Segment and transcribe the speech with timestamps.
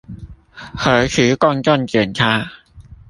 [0.75, 2.51] 核磁共振檢查